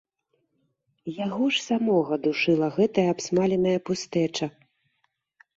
Яго 1.25 1.49
ж 1.57 1.61
самога 1.67 2.13
душыла 2.25 2.71
гэтая 2.79 3.05
абсмаленая 3.15 3.77
пустэча! 3.91 4.45